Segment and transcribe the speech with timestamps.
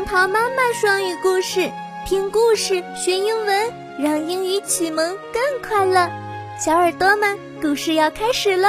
[0.00, 1.70] 杨桃妈妈双语故事，
[2.06, 6.10] 听故事学英文，让英语启蒙更快乐。
[6.58, 8.68] 小耳朵们，故事要开始喽！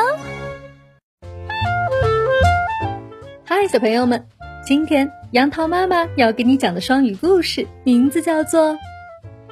[3.45, 4.27] 嗨，小朋友们，
[4.65, 8.73] 今天杨桃妈妈要给你讲的双语故事名字叫做《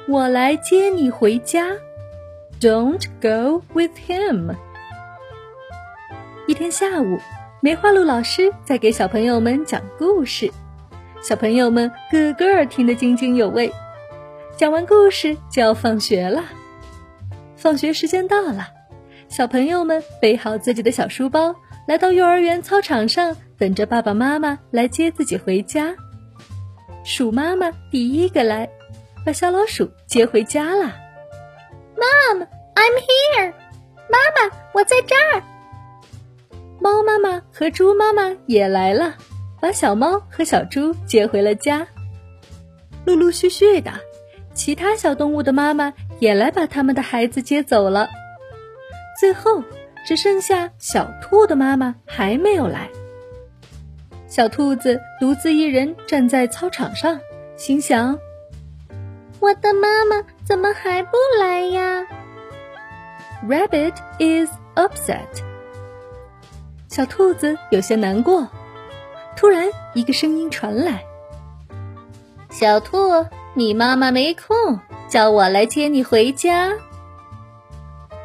[0.06, 1.66] 我来接你回家》
[2.60, 4.54] ，Don't go with him。
[6.46, 7.18] 一天下午，
[7.62, 10.52] 梅花鹿老师在给小朋友们讲故事，
[11.22, 13.70] 小朋友们个个听得津津有味。
[14.56, 16.44] 讲完故事就要放学了，
[17.56, 18.68] 放学时间到了，
[19.28, 21.54] 小朋友们背好自己的小书包，
[21.86, 25.94] 来到幼儿园操场上，等着爸爸妈妈来接自己回家。
[27.04, 28.68] 鼠妈妈第一个来，
[29.24, 30.94] 把小老鼠接回家了。
[31.96, 32.46] Mom，I'm
[33.36, 33.52] here。
[34.08, 35.42] 妈妈，我在这儿。
[36.80, 39.14] 猫妈妈和猪妈妈也来了，
[39.60, 41.86] 把小猫和小猪接回了家。
[43.04, 43.92] 陆陆续续的，
[44.54, 48.08] 其他小动物的妈妈也来把他们的孩子接走了。
[49.18, 49.62] 最后，
[50.06, 52.88] 只剩下小兔的妈妈还没有来。
[54.28, 57.20] 小兔子独自一人站在操场上，
[57.56, 58.18] 心想
[59.40, 62.06] ：“我的妈妈怎么还不来呀
[63.46, 65.42] ？”Rabbit is upset.
[66.88, 68.48] 小兔子有些难过。
[69.36, 71.02] 突然，一个声音传来
[72.50, 74.78] ：“小兔，你妈妈没空，
[75.08, 76.72] 叫我来接你回家。”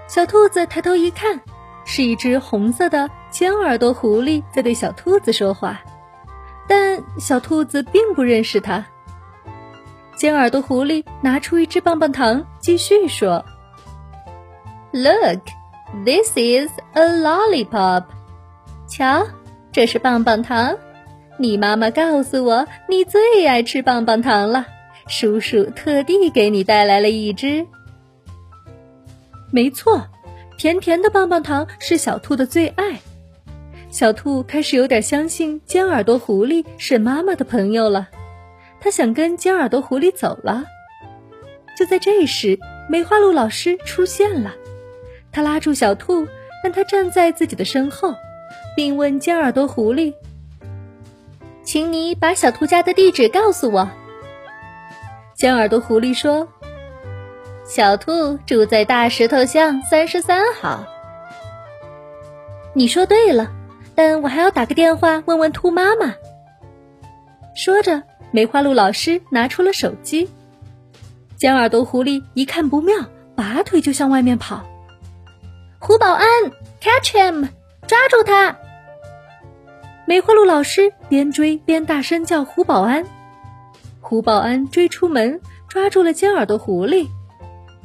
[0.08, 1.42] 小兔子抬头一看，
[1.86, 5.81] 是一只红色的尖耳朵狐狸在对小兔子说话，
[6.67, 8.86] 但小兔子并不认识它。
[10.16, 13.44] 尖耳朵狐狸拿出一只棒棒糖，继续说
[14.92, 15.42] ：“Look,
[16.06, 18.03] this is a lollipop.”
[18.88, 19.26] 瞧，
[19.72, 20.78] 这是棒棒糖。
[21.38, 24.66] 你妈妈告诉我，你最爱吃棒棒糖了。
[25.08, 27.66] 叔叔特地给你带来了一只。
[29.52, 30.08] 没错，
[30.58, 32.99] 甜甜的棒棒糖是小兔的最爱。
[33.89, 38.10] 小兔开始有点相信尖耳朵狐狸是妈妈的朋友了。
[38.80, 40.64] 他想跟尖耳朵狐狸走了。
[41.77, 42.58] 就在这时，
[42.89, 44.54] 梅花鹿老师出现了。
[45.31, 46.26] 他拉住小兔，
[46.64, 48.15] 让他站在自己的身后。
[48.76, 50.14] 并问尖耳朵狐狸
[51.75, 53.89] ：“请你把小兔家的地址告诉我。”
[55.36, 56.47] 尖耳朵狐狸说
[57.67, 60.86] ：“小兔住在大石头巷三十三号。”
[62.71, 63.52] 你说对了，
[63.93, 66.15] 但我还要打个电话问问兔妈妈。
[67.58, 70.30] 说着，梅花鹿老师拿出了手机。
[71.36, 72.95] 尖耳朵狐狸一看不妙，
[73.36, 74.65] 拔腿就向外面跑。
[75.80, 76.25] 胡保安
[76.80, 77.49] ，catch him，
[77.86, 78.55] 抓住他！
[80.08, 83.05] 梅花鹿老师边追边大声叫：“胡保安！”
[84.02, 87.08] 胡保安追出门，抓住了尖耳朵狐狸。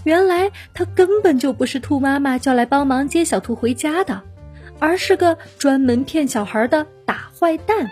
[0.04, 4.20] 原来他根本就不是兔妈妈叫来帮忙接小兔回家的，
[4.78, 7.90] 而是个专门骗小孩的大坏蛋。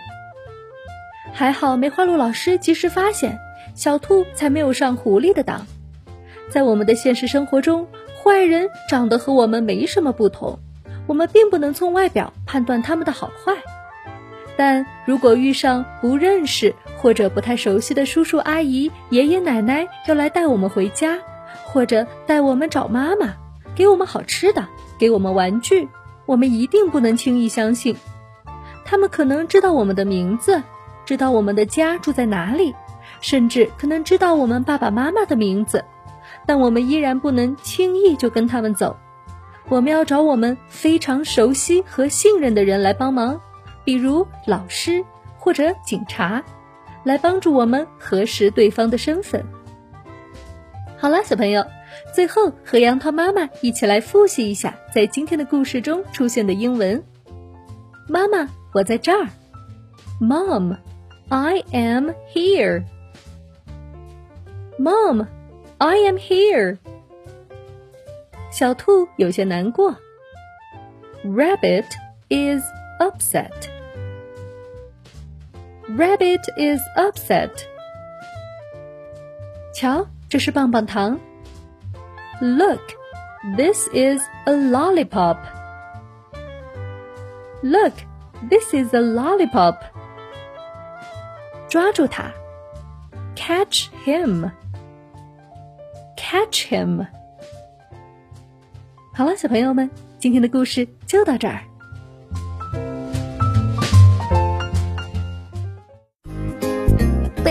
[1.33, 3.39] 还好梅花鹿老师及时发现，
[3.73, 5.65] 小兔才没有上狐狸的当。
[6.51, 7.87] 在我们的现实生活中，
[8.23, 10.59] 坏人长得和我们没什么不同，
[11.07, 13.53] 我们并不能从外表判断他们的好坏。
[14.59, 21.17] 但如果遇上不认识或者不太熟悉的叔叔阿姨、爷爷奶奶要来带我们回家，
[21.63, 23.35] 或者带我们找妈妈，
[23.73, 25.87] 给我们好吃的，给我们玩具，
[26.25, 27.95] 我们一定不能轻易相信。
[28.83, 30.61] 他们可能知道我们的名字，
[31.05, 32.75] 知道我们的家住在哪里，
[33.21, 35.85] 甚至可能知道我们爸爸妈妈的名字，
[36.45, 38.97] 但我们依然不能轻易就跟他们走。
[39.69, 43.39] 我们要找我们非常熟悉和信任的人来帮忙。
[43.89, 45.03] 比如老师
[45.39, 46.43] 或者警察，
[47.03, 49.43] 来帮助我们核实对方的身份。
[50.95, 51.65] 好了，小朋友，
[52.13, 57.03] 最后和杨桃妈妈一起来复习一下在今天的故事中出现的英文。
[58.07, 59.27] 妈妈，我在这儿。
[60.21, 60.77] Mom,
[61.29, 62.83] I am here.
[64.77, 65.25] Mom,
[65.79, 66.77] I am here.
[68.51, 69.95] 小兔有些难过。
[71.25, 71.87] Rabbit
[72.29, 72.63] is
[72.99, 73.78] upset.
[75.88, 77.50] Rabbit is upset.
[79.74, 81.18] 瞧，这是棒棒糖。
[82.40, 82.80] Look,
[83.56, 85.36] this is a lollipop.
[87.62, 87.94] Look,
[88.48, 89.76] this is a lollipop.
[91.68, 92.32] 抓住它，
[93.36, 94.50] catch him.
[96.16, 97.06] Catch him.
[99.12, 101.60] 好了，小朋友们，今天的故事就到这儿。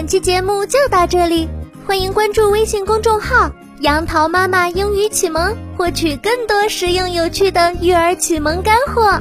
[0.08, 1.46] 期节目就到这里，
[1.86, 9.20] 欢迎关注微信公众号“杨桃妈妈英语启蒙”，获取更多实用有趣的育儿启蒙干货。